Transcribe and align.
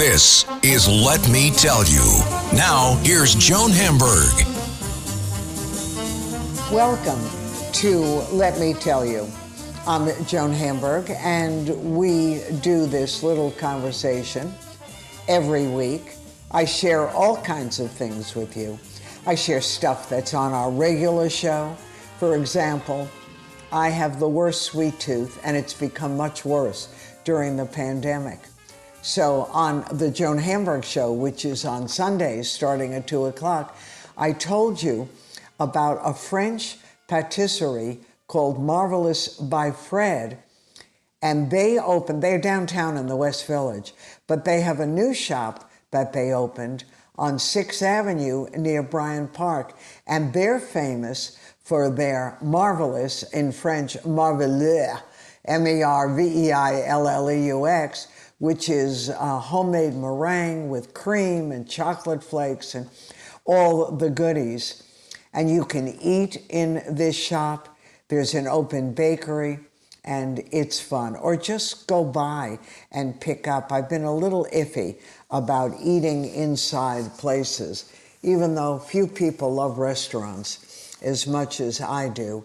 This 0.00 0.46
is 0.62 0.88
Let 0.88 1.28
Me 1.28 1.50
Tell 1.50 1.84
You. 1.84 2.20
Now, 2.56 2.98
here's 3.02 3.34
Joan 3.34 3.70
Hamburg. 3.70 4.32
Welcome 6.72 7.20
to 7.72 7.98
Let 8.34 8.58
Me 8.58 8.72
Tell 8.72 9.04
You. 9.04 9.28
I'm 9.86 10.08
Joan 10.24 10.52
Hamburg, 10.52 11.10
and 11.10 11.96
we 11.96 12.42
do 12.60 12.86
this 12.86 13.22
little 13.22 13.50
conversation 13.52 14.54
every 15.28 15.66
week. 15.68 16.14
I 16.50 16.64
share 16.64 17.08
all 17.10 17.36
kinds 17.36 17.78
of 17.78 17.90
things 17.90 18.34
with 18.34 18.56
you. 18.56 18.78
I 19.26 19.34
share 19.34 19.60
stuff 19.60 20.08
that's 20.08 20.32
on 20.32 20.52
our 20.52 20.70
regular 20.70 21.28
show. 21.28 21.76
For 22.18 22.36
example, 22.36 23.08
I 23.72 23.90
have 23.90 24.18
the 24.18 24.28
worst 24.28 24.62
sweet 24.62 24.98
tooth, 24.98 25.40
and 25.44 25.56
it's 25.56 25.74
become 25.74 26.16
much 26.16 26.44
worse 26.44 26.88
during 27.24 27.56
the 27.56 27.66
pandemic. 27.66 28.40
So, 29.02 29.48
on 29.52 29.84
the 29.92 30.10
Joan 30.10 30.38
Hamburg 30.38 30.84
show, 30.84 31.12
which 31.12 31.44
is 31.44 31.64
on 31.64 31.88
Sundays 31.88 32.50
starting 32.50 32.94
at 32.94 33.06
2 33.06 33.26
o'clock, 33.26 33.76
I 34.18 34.32
told 34.32 34.82
you 34.82 35.08
about 35.60 36.00
a 36.04 36.12
French 36.12 36.78
patisserie 37.06 38.00
called 38.26 38.60
Marvelous 38.60 39.28
by 39.28 39.70
Fred. 39.70 40.38
And 41.22 41.50
they 41.50 41.78
opened, 41.78 42.22
they're 42.22 42.40
downtown 42.40 42.96
in 42.96 43.06
the 43.06 43.16
West 43.16 43.46
Village, 43.46 43.94
but 44.26 44.44
they 44.44 44.62
have 44.62 44.80
a 44.80 44.86
new 44.86 45.14
shop 45.14 45.70
that 45.90 46.12
they 46.12 46.32
opened 46.32 46.84
on 47.20 47.34
6th 47.34 47.82
Avenue 47.82 48.46
near 48.56 48.82
Bryant 48.82 49.34
Park. 49.34 49.76
And 50.06 50.32
they're 50.32 50.58
famous 50.58 51.38
for 51.62 51.90
their 51.90 52.38
marvelous, 52.40 53.22
in 53.34 53.52
French, 53.52 53.96
merveilleux, 53.98 55.00
M 55.44 55.66
E 55.68 55.82
R 55.82 56.12
V 56.16 56.46
E 56.46 56.52
I 56.52 56.82
L 56.86 57.06
L 57.06 57.30
E 57.30 57.46
U 57.48 57.66
X, 57.66 58.08
which 58.38 58.70
is 58.70 59.10
a 59.10 59.38
homemade 59.38 59.94
meringue 59.94 60.70
with 60.70 60.94
cream 60.94 61.52
and 61.52 61.68
chocolate 61.68 62.24
flakes 62.24 62.74
and 62.74 62.88
all 63.44 63.92
the 63.92 64.08
goodies. 64.08 64.82
And 65.32 65.50
you 65.50 65.64
can 65.64 65.88
eat 66.00 66.44
in 66.48 66.82
this 66.88 67.16
shop. 67.16 67.76
There's 68.08 68.34
an 68.34 68.48
open 68.48 68.94
bakery 68.94 69.60
and 70.04 70.42
it's 70.50 70.80
fun. 70.80 71.16
Or 71.16 71.36
just 71.36 71.86
go 71.86 72.04
by 72.04 72.58
and 72.90 73.20
pick 73.20 73.46
up. 73.46 73.72
I've 73.72 73.88
been 73.88 74.04
a 74.04 74.14
little 74.14 74.46
iffy 74.52 74.96
about 75.30 75.72
eating 75.82 76.24
inside 76.24 77.16
places, 77.18 77.92
even 78.22 78.54
though 78.54 78.78
few 78.78 79.06
people 79.06 79.54
love 79.54 79.78
restaurants 79.78 80.96
as 81.02 81.26
much 81.26 81.60
as 81.60 81.80
I 81.80 82.08
do. 82.08 82.44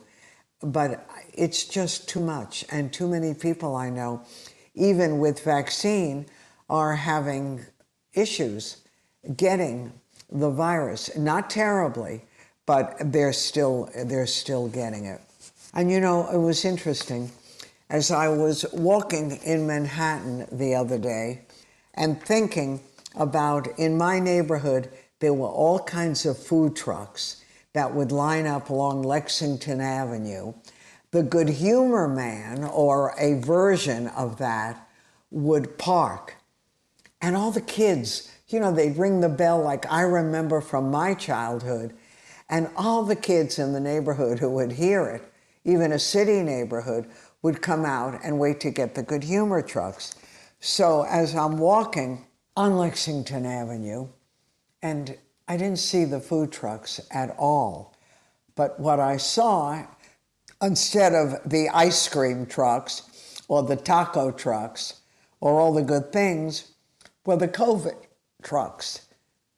But 0.62 1.08
it's 1.34 1.66
just 1.66 2.10
too 2.10 2.22
much. 2.22 2.66
And 2.72 2.92
too 2.92 3.08
many 3.08 3.34
people 3.34 3.76
I 3.76 3.90
know 3.90 4.26
even 4.76 5.20
with 5.20 5.44
vaccine, 5.44 6.26
are 6.70 6.96
having 6.96 7.66
issues 8.14 8.78
getting 9.36 9.92
the 10.32 10.50
virus. 10.50 11.16
Not 11.18 11.50
terribly, 11.50 12.22
but 12.66 12.96
they're 13.00 13.34
still 13.34 13.90
they're 14.06 14.28
still 14.28 14.68
getting 14.68 15.06
it. 15.06 15.22
And 15.74 15.92
you 15.92 16.00
know, 16.00 16.28
it 16.30 16.38
was 16.38 16.66
interesting 16.66 17.32
as 17.90 18.12
I 18.12 18.28
was 18.28 18.66
walking 18.74 19.32
in 19.44 19.68
Manhattan 19.68 20.48
the 20.52 20.76
other 20.76 20.98
day 20.98 21.42
and 21.94 22.22
thinking 22.22 22.82
about 23.16 23.68
in 23.80 23.98
my 23.98 24.20
neighborhood 24.20 24.90
there 25.20 25.34
were 25.34 25.48
all 25.48 25.80
kinds 25.80 26.26
of 26.26 26.38
food 26.38 26.76
trucks 26.76 27.44
that 27.74 27.94
would 27.94 28.12
line 28.12 28.46
up 28.46 28.70
along 28.70 29.04
Lexington 29.04 29.82
Avenue 29.82 30.54
the 31.16 31.24
good 31.24 31.48
humor 31.48 32.10
man 32.10 32.66
or 32.66 33.16
a 33.18 33.40
version 33.40 34.08
of 34.10 34.38
that 34.38 34.86
would 35.32 35.78
park. 35.78 36.36
And 37.22 37.38
all 37.38 37.52
the 37.52 37.62
kids, 37.62 38.30
you 38.50 38.60
know, 38.60 38.74
they'd 38.74 38.98
ring 38.98 39.22
the 39.22 39.30
bell 39.30 39.62
like 39.62 39.90
I 39.90 40.02
remember 40.02 40.60
from 40.60 40.92
my 40.92 41.14
childhood. 41.14 41.94
And 42.50 42.70
all 42.76 43.04
the 43.04 43.16
kids 43.16 43.58
in 43.58 43.72
the 43.72 43.80
neighborhood 43.80 44.40
who 44.40 44.50
would 44.52 44.74
hear 44.74 45.06
it, 45.06 45.24
even 45.64 45.94
a 45.94 46.00
city 46.00 46.44
neighborhood, 46.44 47.08
would 47.46 47.62
come 47.62 47.86
out 47.86 48.20
and 48.24 48.40
wait 48.40 48.60
to 48.60 48.72
get 48.72 48.96
the 48.96 49.04
good 49.04 49.24
humor 49.24 49.62
trucks. 49.62 50.16
So 50.60 51.04
as 51.04 51.36
I'm 51.36 51.60
walking 51.60 52.26
on 52.58 52.76
Lexington 52.76 53.46
Avenue, 53.46 54.08
and 54.82 55.16
I 55.48 55.56
didn't 55.56 55.78
see 55.78 56.06
the 56.06 56.20
food 56.20 56.52
trucks 56.52 57.00
at 57.12 57.36
all, 57.38 57.94
but 58.56 58.80
what 58.80 59.00
I 59.00 59.18
saw 59.18 59.86
instead 60.60 61.14
of 61.14 61.36
the 61.46 61.70
ice 61.70 62.08
cream 62.08 62.48
trucks 62.48 63.04
or 63.48 63.62
the 63.62 63.76
taco 63.76 64.32
trucks 64.32 65.02
or 65.40 65.60
all 65.60 65.72
the 65.72 65.84
good 65.84 66.12
things, 66.12 66.72
were 67.28 67.38
the 67.38 67.48
COVID 67.48 68.08
trucks. 68.42 69.08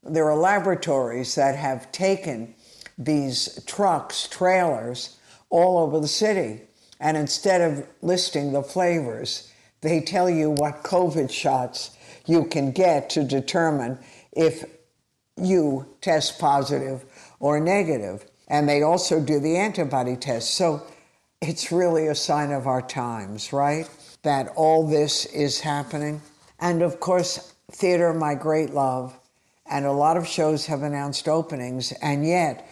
There 0.03 0.29
are 0.29 0.35
laboratories 0.35 1.35
that 1.35 1.55
have 1.55 1.89
taken 1.93 2.53
these 2.97 3.63
trucks, 3.65 4.27
trailers, 4.27 5.17
all 5.49 5.77
over 5.77 6.01
the 6.01 6.07
city. 6.09 6.67
And 6.99 7.17
instead 7.17 7.61
of 7.61 7.85
listing 8.01 8.53
the 8.53 8.63
flavors, 8.63 9.51
they 9.81 10.01
tell 10.01 10.29
you 10.29 10.51
what 10.51 10.83
COVID 10.83 11.31
shots 11.31 11.91
you 12.25 12.45
can 12.45 12.71
get 12.71 13.09
to 13.11 13.23
determine 13.23 13.99
if 14.31 14.65
you 15.37 15.85
test 16.01 16.39
positive 16.39 17.05
or 17.39 17.59
negative 17.59 18.25
and 18.47 18.67
they 18.67 18.81
also 18.81 19.19
do 19.19 19.39
the 19.39 19.57
antibody 19.57 20.15
test. 20.15 20.55
So 20.55 20.81
it's 21.41 21.71
really 21.71 22.07
a 22.07 22.15
sign 22.15 22.51
of 22.51 22.65
our 22.65 22.81
times, 22.81 23.51
right? 23.51 23.89
That 24.23 24.49
all 24.55 24.87
this 24.87 25.25
is 25.25 25.59
happening. 25.59 26.21
And 26.59 26.81
of 26.81 26.99
course, 26.99 27.53
theater, 27.71 28.13
my 28.13 28.35
great 28.35 28.71
love, 28.71 29.17
and 29.69 29.85
a 29.85 29.91
lot 29.91 30.17
of 30.17 30.25
shows 30.25 30.65
have 30.67 30.81
announced 30.81 31.27
openings, 31.27 31.91
and 32.01 32.25
yet, 32.25 32.67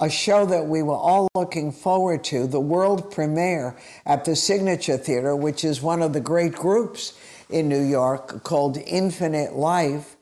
a 0.00 0.10
show 0.10 0.44
that 0.46 0.66
we 0.66 0.82
were 0.82 0.96
all 0.96 1.28
looking 1.34 1.70
forward 1.70 2.24
to, 2.24 2.46
the 2.46 2.60
world 2.60 3.12
premiere 3.12 3.76
at 4.04 4.24
the 4.24 4.34
Signature 4.34 4.96
Theater, 4.96 5.36
which 5.36 5.64
is 5.64 5.80
one 5.80 6.02
of 6.02 6.12
the 6.12 6.20
great 6.20 6.52
groups 6.52 7.16
in 7.48 7.68
New 7.68 7.82
York 7.82 8.42
called 8.42 8.76
Infinite 8.76 9.52
Life. 9.52 10.16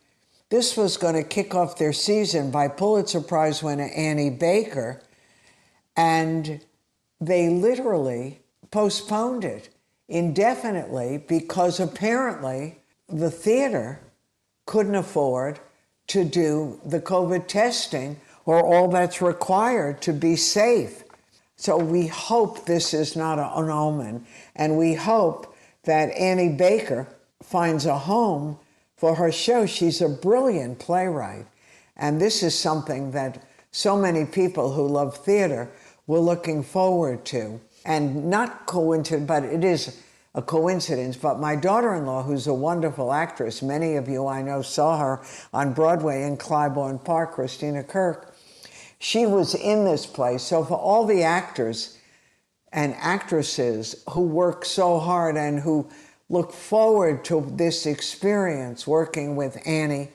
This 0.50 0.77
was 0.77 0.99
going 0.99 1.15
to 1.15 1.22
kick 1.22 1.55
off 1.55 1.78
their 1.78 1.94
season 1.94 2.50
by 2.50 2.69
Pulitzer 2.69 3.22
Prize 3.22 3.62
winner 3.62 3.91
Annie 3.97 4.28
Baker. 4.28 5.00
And 5.97 6.60
they 7.21 7.49
literally 7.49 8.41
postponed 8.71 9.44
it 9.44 9.71
indefinitely 10.09 11.25
because 11.27 11.81
apparently 11.81 12.77
the 13.09 13.31
theater 13.31 14.00
couldn't 14.66 14.94
afford 14.94 15.60
to 16.09 16.25
do 16.25 16.78
the 16.84 17.00
COVID 17.00 17.47
testing 17.47 18.21
or 18.44 18.62
all 18.62 18.88
that's 18.88 19.22
required 19.22 20.03
to 20.03 20.12
be 20.12 20.36
safe. 20.36 21.04
So 21.56 21.76
we 21.76 22.08
hope 22.08 22.66
this 22.66 22.92
is 22.92 23.14
not 23.14 23.38
an 23.38 23.70
omen, 23.70 24.26
and 24.56 24.76
we 24.76 24.94
hope 24.94 25.54
that 25.84 26.10
Annie 26.16 26.48
Baker 26.48 27.06
finds 27.42 27.86
a 27.86 27.98
home 27.98 28.59
for 28.97 29.15
her 29.15 29.30
show. 29.30 29.66
She's 29.66 30.00
a 30.00 30.09
brilliant 30.09 30.78
playwright, 30.78 31.47
and 31.97 32.21
this 32.21 32.42
is 32.42 32.59
something 32.59 33.12
that 33.12 33.42
so 33.71 33.97
many 33.97 34.24
people 34.24 34.72
who 34.72 34.86
love 34.86 35.16
theater 35.16 35.71
we're 36.06 36.18
looking 36.18 36.62
forward 36.62 37.24
to. 37.27 37.60
And 37.84 38.27
not 38.27 38.66
coincident, 38.66 39.27
but 39.27 39.44
it 39.44 39.65
is 39.65 39.98
a 40.34 40.42
coincidence, 40.42 41.16
but 41.16 41.39
my 41.41 41.56
daughter 41.56 41.94
in 41.94 42.06
law, 42.06 42.22
who's 42.22 42.47
a 42.47 42.54
wonderful 42.54 43.12
actress, 43.12 43.60
many 43.60 43.97
of 43.97 44.09
you 44.09 44.27
I 44.27 44.41
know 44.41 44.62
saw 44.62 44.98
her 44.98 45.21
on 45.53 45.74
Broadway 45.74 46.22
in 46.22 46.36
Clybourne 46.36 47.04
Park, 47.04 47.33
Christina 47.33 47.83
Kirk, 47.83 48.31
she 49.03 49.27
was 49.27 49.57
in 49.57 49.84
this 49.84 50.07
play. 50.07 50.39
So, 50.39 50.65
for 50.65 50.78
all 50.78 51.04
the 51.04 51.25
actors 51.25 51.99
and 52.72 52.95
actresses 52.95 54.04
who 54.10 54.22
work 54.22 54.65
so 54.65 55.01
hard 55.01 55.37
and 55.37 55.59
who 55.59 55.91
look 56.28 56.53
forward 56.53 57.25
to 57.25 57.45
this 57.57 57.84
experience 57.84 58.87
working 58.87 59.34
with 59.34 59.60
Annie, 59.66 60.10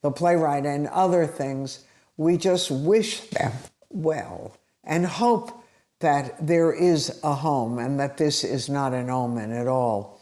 the 0.00 0.10
playwright, 0.10 0.64
and 0.64 0.88
other 0.88 1.26
things, 1.26 1.84
we 2.16 2.38
just 2.38 2.70
wish 2.70 3.20
them 3.28 3.52
well 3.90 4.56
and 4.82 5.04
hope 5.04 5.62
that 6.00 6.34
there 6.44 6.72
is 6.72 7.20
a 7.22 7.34
home 7.34 7.78
and 7.78 8.00
that 8.00 8.16
this 8.16 8.42
is 8.42 8.70
not 8.70 8.94
an 8.94 9.10
omen 9.10 9.52
at 9.52 9.68
all 9.68 10.18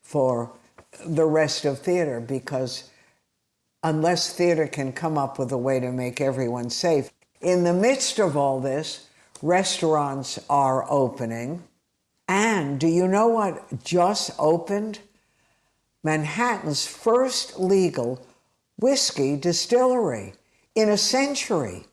for 0.00 0.50
the 1.04 1.26
rest 1.26 1.66
of 1.66 1.78
theater 1.78 2.18
because 2.18 2.88
unless 3.82 4.32
theater 4.32 4.66
can 4.66 4.90
come 4.90 5.18
up 5.18 5.38
with 5.38 5.52
a 5.52 5.58
way 5.58 5.78
to 5.80 5.92
make 5.92 6.20
everyone 6.20 6.70
safe, 6.70 7.10
in 7.42 7.64
the 7.64 7.74
midst 7.74 8.18
of 8.18 8.36
all 8.36 8.60
this, 8.60 9.08
restaurants 9.42 10.38
are 10.48 10.90
opening. 10.90 11.62
And 12.28 12.78
do 12.78 12.86
you 12.86 13.08
know 13.08 13.28
what 13.28 13.84
just 13.84 14.30
opened? 14.38 15.00
Manhattan's 16.04 16.86
first 16.86 17.58
legal 17.58 18.24
whiskey 18.78 19.36
distillery 19.36 20.34
in 20.74 20.88
a 20.88 20.96
century. 20.96 21.84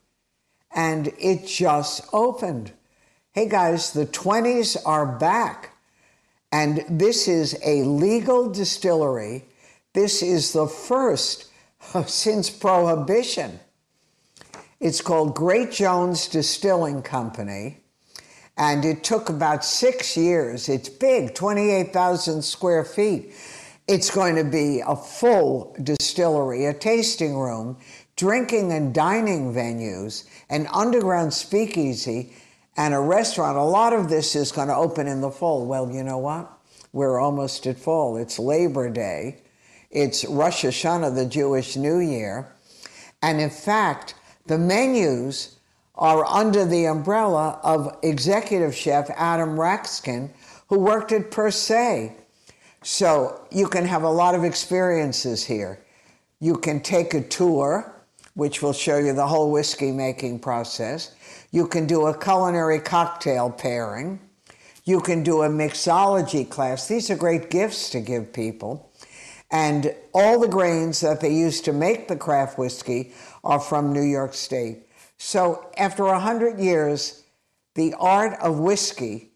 And 0.72 1.12
it 1.20 1.48
just 1.48 2.08
opened. 2.14 2.72
Hey 3.32 3.50
guys, 3.50 3.92
the 3.92 4.06
20s 4.06 4.78
are 4.86 5.06
back. 5.06 5.76
And 6.52 6.86
this 6.90 7.28
is 7.28 7.58
a 7.66 7.84
legal 7.84 8.50
distillery. 8.50 9.46
This 9.94 10.22
is 10.22 10.54
the 10.54 10.68
first 10.68 11.46
since 12.06 12.50
Prohibition. 12.50 13.60
It's 14.80 15.02
called 15.02 15.36
Great 15.36 15.72
Jones 15.72 16.30
Distilling 16.30 17.02
Company. 17.02 17.80
And 18.56 18.86
it 18.86 19.04
took 19.04 19.30
about 19.30 19.66
six 19.66 20.16
years. 20.16 20.70
It's 20.70 20.88
big, 20.88 21.36
28,000 21.36 22.42
square 22.42 22.86
feet. 22.86 23.34
It's 23.90 24.10
going 24.10 24.36
to 24.36 24.46
be 24.46 24.82
a 24.86 24.96
full 24.96 25.76
distillery, 25.84 26.66
a 26.66 26.74
tasting 26.74 27.38
room, 27.38 27.78
drinking 28.16 28.72
and 28.72 28.94
dining 28.94 29.54
venues, 29.54 30.26
an 30.50 30.68
underground 30.68 31.34
speakeasy, 31.34 32.34
and 32.78 32.94
a 32.94 33.00
restaurant. 33.00 33.58
A 33.58 33.64
lot 33.64 33.92
of 33.92 34.08
this 34.08 34.34
is 34.34 34.52
going 34.52 34.70
to 34.70 34.76
open 34.76 35.08
in 35.08 35.20
the 35.20 35.32
fall. 35.32 35.66
Well, 35.66 35.92
you 35.92 36.04
know 36.04 36.20
what? 36.20 36.50
We're 36.94 37.20
almost 37.20 37.68
at 37.68 37.78
fall. 37.78 38.16
It's 38.16 38.40
Labor 38.40 38.90
Day. 38.90 39.42
It's 39.92 40.24
Rosh 40.24 40.64
Hashanah, 40.64 41.16
the 41.16 41.26
Jewish 41.26 41.76
New 41.76 42.00
Year. 42.00 42.54
And 43.22 43.42
in 43.42 43.50
fact, 43.50 44.14
the 44.50 44.58
menus 44.58 45.58
are 45.94 46.26
under 46.26 46.66
the 46.66 46.86
umbrella 46.86 47.60
of 47.62 47.96
executive 48.02 48.76
chef 48.76 49.10
Adam 49.12 49.52
Raksin, 49.52 50.32
who 50.68 50.80
worked 50.80 51.12
at 51.12 51.30
Per 51.30 51.52
Se. 51.52 52.14
So 52.82 53.48
you 53.52 53.68
can 53.68 53.86
have 53.86 54.02
a 54.02 54.10
lot 54.10 54.34
of 54.34 54.44
experiences 54.44 55.46
here. 55.46 55.86
You 56.40 56.56
can 56.56 56.82
take 56.82 57.14
a 57.14 57.22
tour, 57.22 57.94
which 58.34 58.64
will 58.64 58.74
show 58.74 58.98
you 58.98 59.14
the 59.14 59.28
whole 59.28 59.52
whiskey 59.52 59.92
making 59.92 60.40
process. 60.40 61.14
You 61.52 61.68
can 61.68 61.86
do 61.86 62.08
a 62.08 62.18
culinary 62.18 62.80
cocktail 62.80 63.52
pairing. 63.52 64.20
You 64.84 65.00
can 65.00 65.22
do 65.22 65.44
a 65.44 65.50
mixology 65.50 66.50
class. 66.50 66.88
These 66.88 67.12
are 67.12 67.16
great 67.16 67.52
gifts 67.52 67.92
to 67.92 68.00
give 68.00 68.34
people. 68.34 68.89
And 69.52 69.96
all 70.14 70.40
the 70.40 70.48
grains 70.48 71.02
that 71.02 71.22
they 71.22 71.34
use 71.34 71.62
to 71.62 71.74
make 71.74 72.08
the 72.08 72.16
craft 72.16 72.58
whiskey 72.58 73.14
are 73.44 73.60
from 73.60 73.94
New 73.94 74.04
York 74.04 74.34
State. 74.34 74.84
So 75.18 75.70
after 75.78 76.04
100 76.04 76.60
years, 76.60 77.24
the 77.76 77.94
art 78.00 78.40
of 78.42 78.60
whiskey 78.60 79.32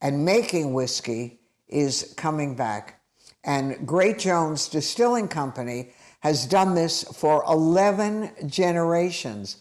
and 0.00 0.24
making 0.24 0.72
whiskey 0.72 1.40
is 1.68 2.14
coming 2.16 2.54
back. 2.54 3.00
And 3.44 3.86
Great 3.86 4.18
Jones 4.18 4.68
Distilling 4.68 5.28
Company 5.28 5.90
has 6.20 6.46
done 6.46 6.74
this 6.74 7.04
for 7.04 7.44
11 7.48 8.48
generations. 8.48 9.58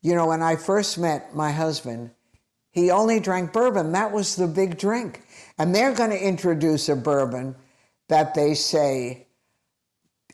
You 0.00 0.14
know, 0.14 0.26
when 0.26 0.42
I 0.42 0.56
first 0.56 0.98
met 0.98 1.34
my 1.34 1.52
husband, 1.52 2.10
he 2.70 2.90
only 2.90 3.20
drank 3.20 3.52
bourbon. 3.52 3.92
That 3.92 4.12
was 4.12 4.36
the 4.36 4.46
big 4.46 4.78
drink. 4.78 5.22
And 5.58 5.74
they're 5.74 5.94
going 5.94 6.10
to 6.10 6.22
introduce 6.22 6.88
a 6.88 6.96
bourbon 6.96 7.56
that 8.08 8.34
they 8.34 8.54
say 8.54 9.27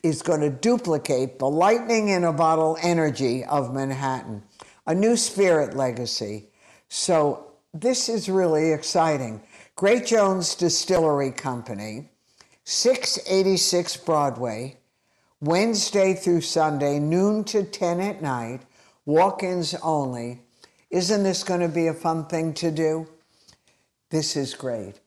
is 0.05 0.21
going 0.21 0.41
to 0.41 0.51
duplicate 0.51 1.39
the 1.39 1.49
lightning 1.49 2.09
in 2.09 2.23
a 2.23 2.31
bottle 2.31 2.77
energy 2.83 3.43
of 3.45 3.73
Manhattan, 3.73 4.43
a 4.85 4.93
new 4.93 5.17
spirit 5.17 5.75
legacy. 5.75 6.47
So 6.89 7.53
this 7.73 8.07
is 8.07 8.29
really 8.29 8.71
exciting. 8.71 9.41
Great 9.75 10.05
Jones 10.05 10.53
Distillery 10.53 11.31
Company, 11.31 12.11
686 12.65 13.97
Broadway, 13.97 14.77
Wednesday 15.41 16.13
through 16.13 16.41
Sunday, 16.41 16.99
noon 16.99 17.43
to 17.45 17.63
10 17.63 17.99
at 17.99 18.21
night, 18.21 18.61
walk 19.05 19.41
ins 19.41 19.73
only. 19.81 20.41
Isn't 20.91 21.23
this 21.23 21.43
going 21.43 21.61
to 21.61 21.67
be 21.67 21.87
a 21.87 21.95
fun 21.95 22.27
thing 22.27 22.53
to 22.53 22.69
do? 22.69 23.07
This 24.11 24.35
is 24.35 24.53
great. 24.53 24.99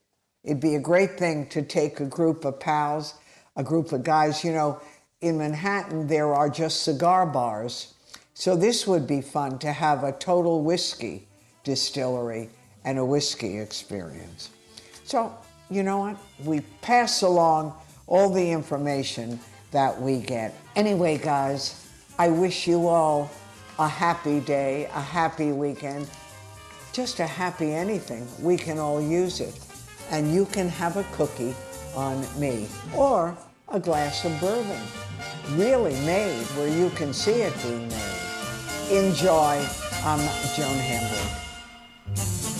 It'd 0.42 0.60
be 0.60 0.74
a 0.74 0.80
great 0.80 1.16
thing 1.16 1.46
to 1.50 1.62
take 1.62 2.00
a 2.00 2.04
group 2.04 2.44
of 2.44 2.58
pals 2.58 3.14
a 3.58 3.62
group 3.62 3.92
of 3.92 4.02
guys. 4.02 4.42
You 4.42 4.52
know, 4.52 4.80
in 5.20 5.36
Manhattan, 5.36 6.06
there 6.06 6.34
are 6.34 6.48
just 6.48 6.82
cigar 6.84 7.26
bars. 7.26 7.92
So 8.32 8.56
this 8.56 8.86
would 8.86 9.06
be 9.06 9.20
fun 9.20 9.58
to 9.58 9.72
have 9.72 10.04
a 10.04 10.12
total 10.12 10.62
whiskey 10.62 11.26
distillery 11.64 12.48
and 12.84 12.98
a 12.98 13.04
whiskey 13.04 13.58
experience. 13.58 14.50
So, 15.04 15.36
you 15.68 15.82
know 15.82 15.98
what? 15.98 16.16
We 16.44 16.60
pass 16.80 17.22
along 17.22 17.74
all 18.06 18.30
the 18.30 18.50
information 18.50 19.38
that 19.72 20.00
we 20.00 20.20
get. 20.20 20.54
Anyway, 20.76 21.18
guys, 21.18 21.84
I 22.18 22.28
wish 22.28 22.66
you 22.66 22.88
all 22.88 23.30
a 23.78 23.88
happy 23.88 24.40
day, 24.40 24.86
a 24.94 25.00
happy 25.00 25.52
weekend, 25.52 26.08
just 26.92 27.20
a 27.20 27.26
happy 27.26 27.72
anything. 27.72 28.26
We 28.40 28.56
can 28.56 28.78
all 28.78 29.00
use 29.00 29.40
it. 29.40 29.58
And 30.10 30.32
you 30.32 30.46
can 30.46 30.68
have 30.68 30.96
a 30.96 31.04
cookie 31.12 31.54
on 31.94 32.24
me. 32.40 32.66
Or 32.94 33.36
a 33.70 33.78
glass 33.78 34.24
of 34.24 34.40
bourbon, 34.40 34.80
really 35.58 35.92
made 36.06 36.44
where 36.56 36.68
you 36.68 36.88
can 36.90 37.12
see 37.12 37.42
it 37.42 37.52
being 37.62 37.88
made. 37.88 39.06
Enjoy. 39.06 39.66
I'm 40.04 40.20
Joan 40.54 40.78
Hamburg. 40.78 42.57